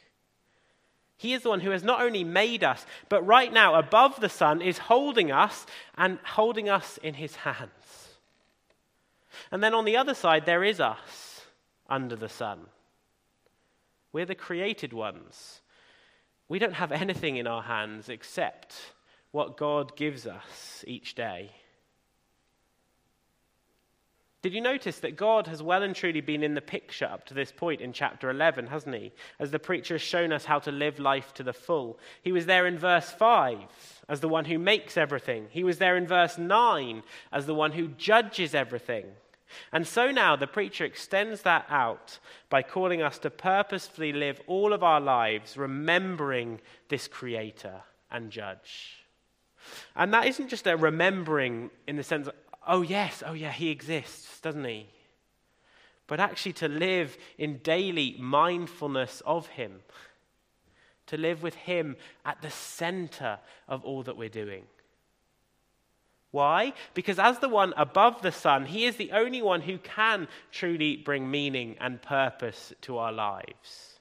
[1.16, 4.29] He is the one who has not only made us, but right now, above the
[4.29, 5.66] sun, is holding us
[5.97, 7.71] and holding us in His hands.
[9.51, 11.42] And then on the other side, there is us
[11.88, 12.61] under the sun.
[14.12, 15.61] We're the created ones.
[16.49, 18.75] We don't have anything in our hands except
[19.33, 21.51] what God gives us each day.
[24.40, 27.35] Did you notice that God has well and truly been in the picture up to
[27.35, 29.12] this point in chapter 11, hasn't he?
[29.40, 31.98] As the preacher has shown us how to live life to the full.
[32.22, 33.59] He was there in verse 5
[34.09, 37.72] as the one who makes everything, he was there in verse 9 as the one
[37.72, 39.07] who judges everything.
[39.72, 44.72] And so now the preacher extends that out by calling us to purposefully live all
[44.72, 49.05] of our lives remembering this Creator and Judge.
[49.96, 52.29] And that isn't just a remembering in the sense,
[52.66, 54.87] oh, yes, oh, yeah, He exists, doesn't He?
[56.07, 59.81] But actually to live in daily mindfulness of Him,
[61.07, 64.64] to live with Him at the center of all that we're doing.
[66.31, 66.75] Why?
[66.94, 70.97] Because as the one above the sun, he is the only one who can truly
[70.97, 73.99] bring meaning and purpose to our lives.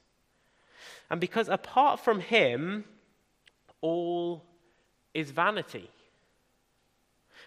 [1.10, 2.84] And because apart from him,
[3.80, 4.44] all
[5.14, 5.90] is vanity.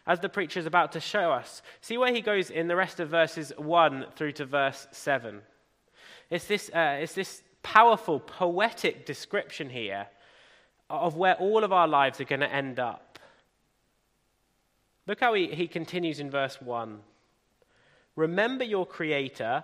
[0.08, 3.00] As the preacher is about to show us, see where he goes in the rest
[3.00, 5.42] of verses 1 through to verse 7.
[6.30, 10.08] It's this, uh, it's this powerful, poetic description here
[10.90, 13.20] of where all of our lives are going to end up.
[15.08, 17.00] Look how he, he continues in verse 1.
[18.16, 19.64] Remember your Creator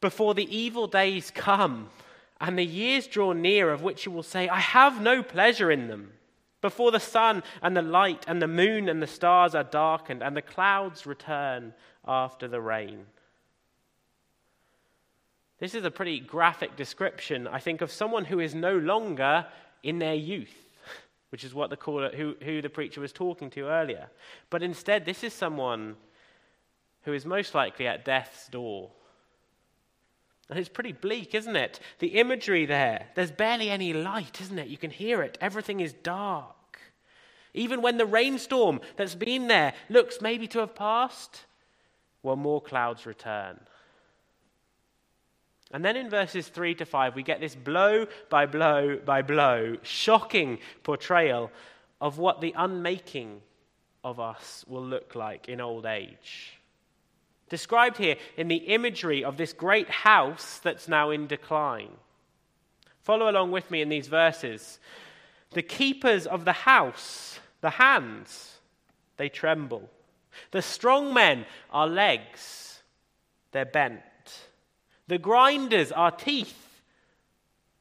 [0.00, 1.88] before the evil days come
[2.40, 5.88] and the years draw near of which you will say, I have no pleasure in
[5.88, 6.12] them.
[6.60, 10.36] Before the sun and the light and the moon and the stars are darkened and
[10.36, 11.74] the clouds return
[12.06, 13.06] after the rain.
[15.58, 19.46] This is a pretty graphic description, I think, of someone who is no longer
[19.82, 20.54] in their youth,
[21.30, 24.08] which is what the caller, who, who the preacher was talking to earlier.
[24.48, 25.96] But instead, this is someone
[27.02, 28.90] who is most likely at death's door.
[30.50, 31.78] And it's pretty bleak, isn't it?
[32.00, 34.66] The imagery there, there's barely any light, isn't it?
[34.66, 35.38] You can hear it.
[35.40, 36.56] Everything is dark.
[37.54, 41.44] Even when the rainstorm that's been there looks maybe to have passed,
[42.24, 43.60] well, more clouds return.
[45.72, 49.76] And then in verses 3 to 5, we get this blow by blow by blow,
[49.82, 51.52] shocking portrayal
[52.00, 53.40] of what the unmaking
[54.02, 56.59] of us will look like in old age
[57.50, 61.90] described here in the imagery of this great house that's now in decline.
[63.02, 64.78] Follow along with me in these verses.
[65.50, 68.60] The keepers of the house, the hands,
[69.18, 69.90] they tremble.
[70.52, 72.82] The strong men are legs,
[73.52, 74.00] they're bent.
[75.08, 76.82] The grinders are teeth,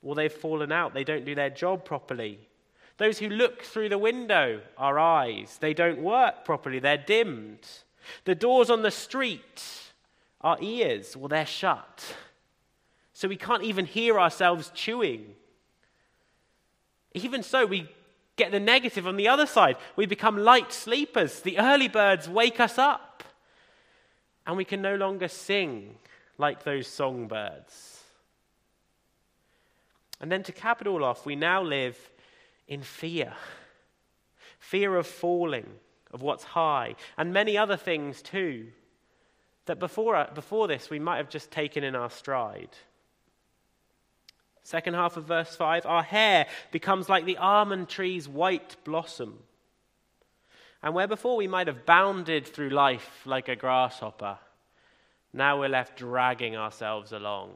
[0.01, 2.39] well, they've fallen out, they don't do their job properly.
[2.97, 7.67] Those who look through the window are eyes, they don't work properly, they're dimmed.
[8.25, 9.63] The doors on the street,
[10.41, 12.15] our ears, well, they're shut.
[13.13, 15.35] So we can't even hear ourselves chewing.
[17.13, 17.89] Even so, we
[18.35, 19.75] get the negative on the other side.
[19.95, 21.41] We become light sleepers.
[21.41, 23.23] The early birds wake us up.
[24.47, 25.95] And we can no longer sing
[26.37, 28.03] like those songbirds.
[30.21, 31.97] And then to cap it all off, we now live
[32.67, 33.33] in fear
[34.59, 35.65] fear of falling
[36.11, 38.67] of what's high, and many other things too,
[39.65, 42.75] that before, uh, before this we might have just taken in our stride.
[44.63, 49.39] Second half of verse 5 Our hair becomes like the almond tree's white blossom.
[50.81, 54.37] And where before we might have bounded through life like a grasshopper,
[55.33, 57.51] now we're left dragging ourselves along,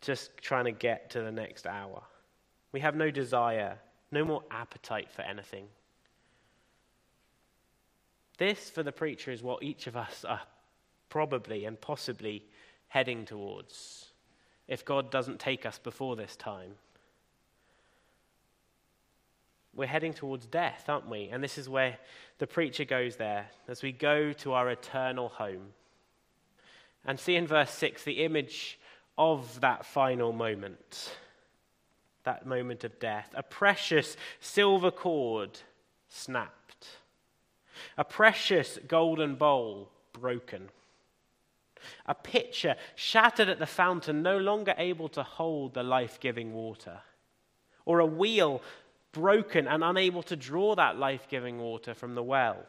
[0.00, 2.02] just trying to get to the next hour.
[2.72, 3.78] We have no desire,
[4.10, 5.66] no more appetite for anything.
[8.40, 10.40] This, for the preacher, is what each of us are
[11.10, 12.42] probably and possibly
[12.88, 14.06] heading towards
[14.66, 16.72] if God doesn't take us before this time.
[19.74, 21.28] We're heading towards death, aren't we?
[21.30, 21.98] And this is where
[22.38, 25.74] the preacher goes there as we go to our eternal home.
[27.04, 28.78] And see in verse 6 the image
[29.18, 31.14] of that final moment,
[32.24, 33.28] that moment of death.
[33.34, 35.58] A precious silver cord
[36.08, 36.59] snapped
[37.96, 40.68] a precious golden bowl broken,
[42.06, 47.00] a pitcher shattered at the fountain, no longer able to hold the life giving water,
[47.84, 48.62] or a wheel
[49.12, 52.64] broken and unable to draw that life giving water from the well.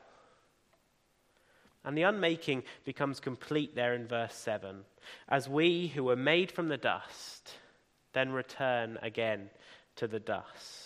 [1.83, 4.85] And the unmaking becomes complete there in verse 7
[5.27, 7.55] as we who were made from the dust
[8.13, 9.49] then return again
[9.95, 10.80] to the dust.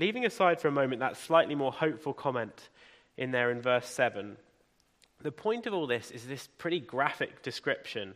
[0.00, 2.70] Leaving aside for a moment that slightly more hopeful comment
[3.18, 4.38] in there in verse 7,
[5.20, 8.14] the point of all this is this pretty graphic description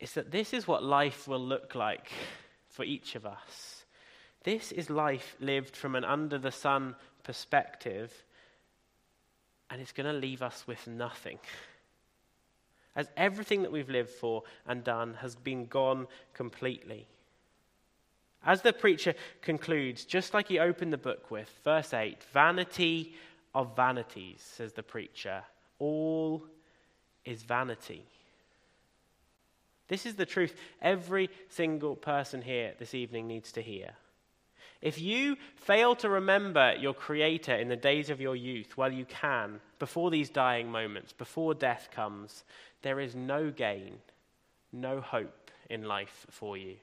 [0.00, 2.10] is that this is what life will look like
[2.66, 3.84] for each of us.
[4.42, 8.12] This is life lived from an under the sun perspective,
[9.70, 11.38] and it's going to leave us with nothing.
[12.96, 17.06] As everything that we've lived for and done has been gone completely.
[18.44, 23.14] As the preacher concludes, just like he opened the book with, verse 8 vanity
[23.54, 25.42] of vanities, says the preacher.
[25.78, 26.44] All
[27.24, 28.04] is vanity.
[29.88, 33.90] This is the truth every single person here this evening needs to hear.
[34.80, 39.06] If you fail to remember your Creator in the days of your youth while you
[39.06, 42.44] can, before these dying moments, before death comes,
[42.82, 43.98] there is no gain,
[44.72, 46.76] no hope in life for you.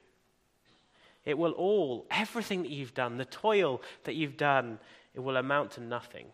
[1.26, 4.80] It will all, everything that you've done, the toil that you've done,
[5.14, 6.28] it will amount to nothing.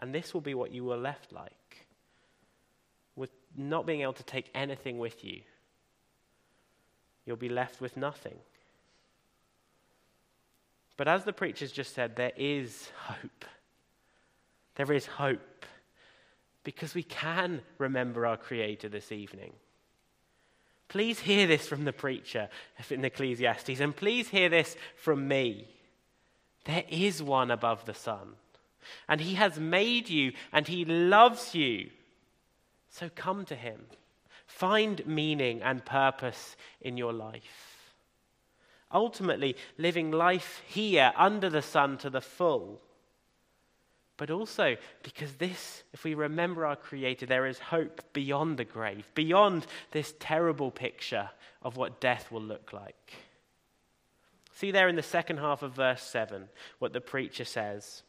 [0.00, 1.86] And this will be what you were left like,
[3.14, 5.42] with not being able to take anything with you.
[7.24, 8.34] You'll be left with nothing.
[10.96, 13.44] But as the preacher's just said, there is hope.
[14.74, 15.66] There is hope.
[16.64, 19.52] Because we can remember our Creator this evening.
[20.94, 22.48] Please hear this from the preacher
[22.88, 25.66] in Ecclesiastes, and please hear this from me.
[26.66, 28.34] There is one above the sun,
[29.08, 31.90] and he has made you, and he loves you.
[32.90, 33.86] So come to him.
[34.46, 37.96] Find meaning and purpose in your life.
[38.92, 42.80] Ultimately, living life here under the sun to the full.
[44.16, 49.10] But also because this, if we remember our Creator, there is hope beyond the grave,
[49.14, 51.30] beyond this terrible picture
[51.62, 53.14] of what death will look like.
[54.54, 56.48] See there in the second half of verse 7
[56.78, 58.02] what the preacher says.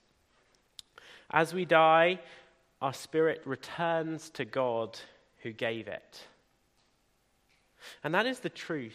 [1.32, 2.20] As we die,
[2.82, 5.00] our spirit returns to God
[5.42, 6.22] who gave it.
[8.04, 8.94] And that is the truth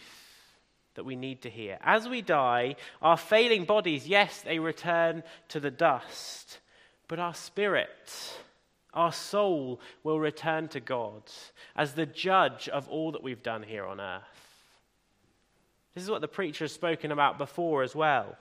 [0.95, 1.77] that we need to hear.
[1.81, 6.59] As we die, our failing bodies, yes, they return to the dust,
[7.11, 8.37] but our spirit,
[8.93, 11.23] our soul will return to God
[11.75, 14.63] as the judge of all that we've done here on earth.
[15.93, 18.37] This is what the preacher has spoken about before as well.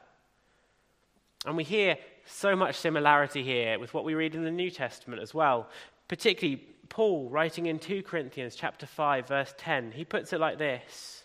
[1.44, 5.20] And we hear so much similarity here with what we read in the New Testament
[5.20, 5.68] as well,
[6.06, 9.90] particularly Paul writing in 2 Corinthians chapter 5 verse 10.
[9.90, 11.24] He puts it like this: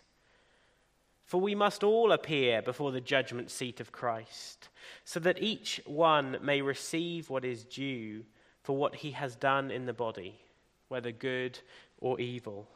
[1.25, 4.69] For we must all appear before the judgment seat of Christ,
[5.03, 8.23] so that each one may receive what is due
[8.63, 10.39] for what he has done in the body,
[10.87, 11.59] whether good
[11.99, 12.67] or evil.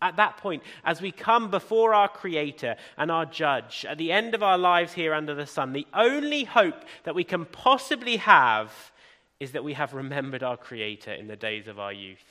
[0.00, 4.34] At that point, as we come before our Creator and our Judge, at the end
[4.34, 8.92] of our lives here under the sun, the only hope that we can possibly have
[9.40, 12.24] is that we have remembered our Creator in the days of our youth.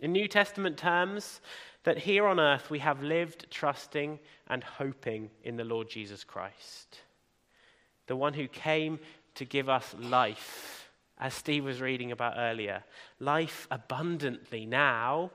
[0.00, 1.40] In New Testament terms,
[1.84, 4.18] that here on earth we have lived trusting
[4.48, 7.00] and hoping in the Lord Jesus Christ,
[8.06, 8.98] the one who came
[9.34, 12.84] to give us life, as Steve was reading about earlier,
[13.18, 15.30] life abundantly now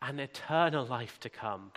[0.00, 1.72] and eternal life to come.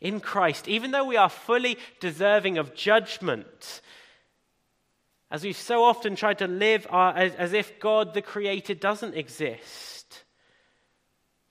[0.00, 3.80] In Christ, even though we are fully deserving of judgment,
[5.30, 9.14] as we've so often tried to live our, as, as if God the Creator doesn't
[9.14, 9.97] exist.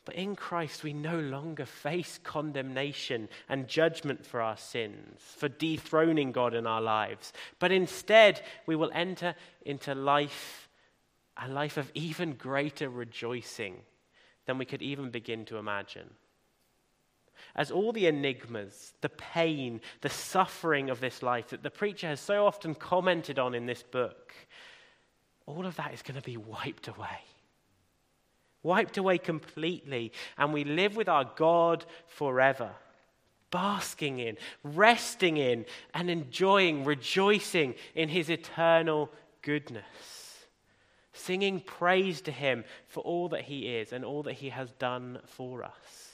[0.07, 6.31] But in Christ, we no longer face condemnation and judgment for our sins, for dethroning
[6.31, 7.33] God in our lives.
[7.59, 9.35] But instead, we will enter
[9.65, 10.69] into life,
[11.35, 13.81] a life of even greater rejoicing
[14.45, 16.09] than we could even begin to imagine
[17.53, 22.19] as all the enigmas, the pain, the suffering of this life that the preacher has
[22.19, 24.33] so often commented on in this book,
[25.45, 27.19] all of that is going to be wiped away.
[28.63, 32.71] Wiped away completely, and we live with our God forever,
[33.51, 40.45] basking in, resting in, and enjoying, rejoicing in his eternal goodness,
[41.13, 45.19] singing praise to him for all that he is and all that he has done
[45.25, 46.13] for us.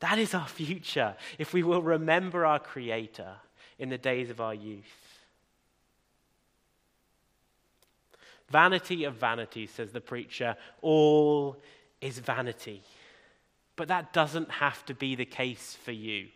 [0.00, 3.34] That is our future if we will remember our Creator
[3.78, 5.05] in the days of our youth.
[8.50, 11.56] Vanity of vanities, says the preacher, all
[12.00, 12.82] is vanity.
[13.74, 16.28] But that doesn't have to be the case for you.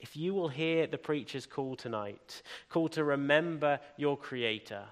[0.00, 4.84] If you will hear the preacher's call tonight, call to remember your Creator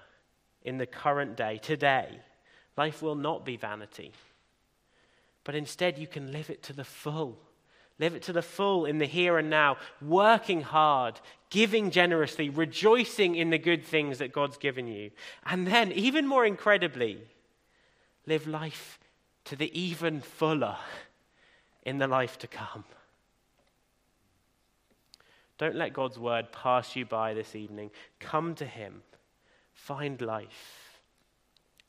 [0.63, 2.19] in the current day, today,
[2.77, 4.13] life will not be vanity.
[5.43, 7.39] But instead, you can live it to the full.
[7.99, 11.19] Live it to the full in the here and now, working hard,
[11.49, 15.11] giving generously, rejoicing in the good things that God's given you.
[15.45, 17.21] And then, even more incredibly,
[18.25, 18.99] live life
[19.45, 20.77] to the even fuller
[21.83, 22.83] in the life to come.
[25.57, 27.91] Don't let God's word pass you by this evening.
[28.19, 29.03] Come to Him,
[29.73, 30.99] find life.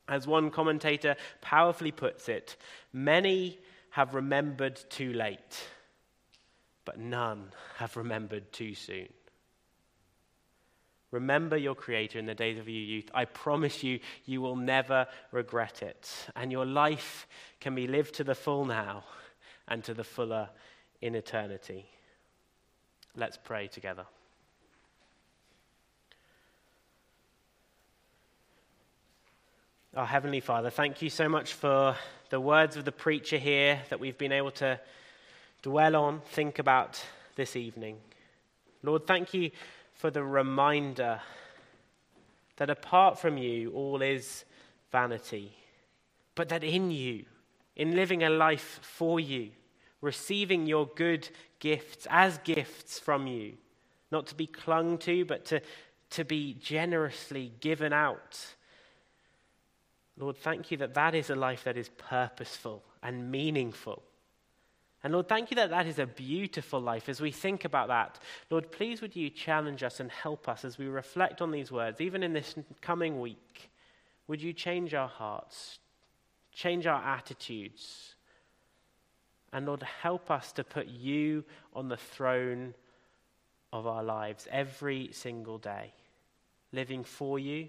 [0.07, 2.55] As one commentator powerfully puts it,
[2.91, 3.57] many
[3.91, 5.67] have remembered too late,
[6.85, 9.07] but none have remembered too soon.
[11.11, 13.09] Remember your Creator in the days of your youth.
[13.13, 16.09] I promise you, you will never regret it.
[16.35, 17.27] And your life
[17.59, 19.03] can be lived to the full now
[19.67, 20.49] and to the fuller
[21.01, 21.85] in eternity.
[23.15, 24.05] Let's pray together.
[29.95, 31.95] Our Heavenly Father, thank you so much for
[32.31, 34.79] the words of the preacher here that we've been able to
[35.63, 37.03] dwell on, think about
[37.35, 37.97] this evening.
[38.83, 39.49] Lord, thank you
[39.95, 41.19] for the reminder
[42.57, 44.45] that apart from you, all is
[44.91, 45.51] vanity,
[46.35, 47.25] but that in you,
[47.75, 49.49] in living a life for you,
[50.01, 51.27] receiving your good
[51.59, 53.53] gifts as gifts from you,
[54.11, 55.59] not to be clung to, but to,
[56.11, 58.53] to be generously given out
[60.17, 64.03] Lord, thank you that that is a life that is purposeful and meaningful.
[65.03, 67.09] And Lord, thank you that that is a beautiful life.
[67.09, 70.77] As we think about that, Lord, please would you challenge us and help us as
[70.77, 73.69] we reflect on these words, even in this coming week.
[74.27, 75.79] Would you change our hearts,
[76.53, 78.15] change our attitudes?
[79.51, 81.43] And Lord, help us to put you
[81.73, 82.73] on the throne
[83.73, 85.93] of our lives every single day,
[86.71, 87.67] living for you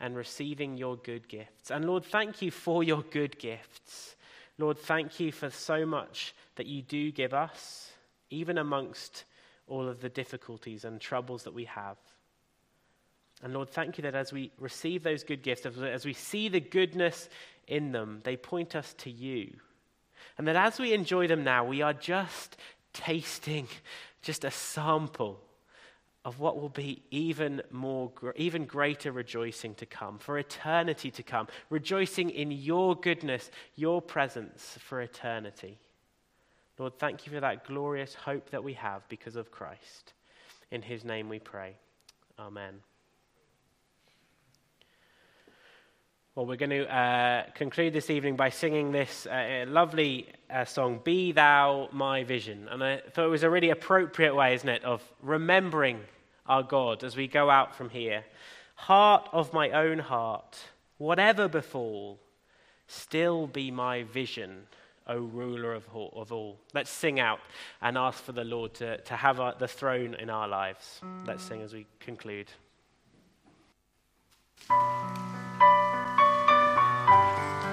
[0.00, 1.70] and receiving your good gifts.
[1.70, 4.16] And Lord, thank you for your good gifts.
[4.62, 7.90] Lord, thank you for so much that you do give us,
[8.30, 9.24] even amongst
[9.66, 11.96] all of the difficulties and troubles that we have.
[13.42, 16.60] And Lord, thank you that as we receive those good gifts, as we see the
[16.60, 17.28] goodness
[17.66, 19.52] in them, they point us to you.
[20.38, 22.56] And that as we enjoy them now, we are just
[22.92, 23.66] tasting
[24.22, 25.40] just a sample
[26.24, 31.48] of what will be even more even greater rejoicing to come for eternity to come
[31.68, 35.78] rejoicing in your goodness your presence for eternity.
[36.78, 40.14] Lord thank you for that glorious hope that we have because of christ.
[40.70, 41.74] In his name we pray.
[42.38, 42.91] Amen
[46.34, 51.02] Well, we're going to uh, conclude this evening by singing this uh, lovely uh, song,
[51.04, 52.68] Be Thou My Vision.
[52.70, 56.00] And I thought it was a really appropriate way, isn't it, of remembering
[56.46, 58.24] our God as we go out from here.
[58.76, 60.58] Heart of my own heart,
[60.96, 62.18] whatever befall,
[62.86, 64.62] still be my vision,
[65.06, 66.14] O ruler of all.
[66.16, 66.58] Of all.
[66.72, 67.40] Let's sing out
[67.82, 71.02] and ask for the Lord to, to have our, the throne in our lives.
[71.26, 72.50] Let's sing as we conclude.
[77.12, 77.71] Música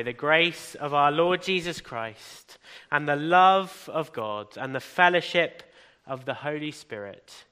[0.00, 2.56] may the grace of our Lord Jesus Christ
[2.90, 5.62] and the love of God and the fellowship
[6.06, 7.44] of the Holy Spirit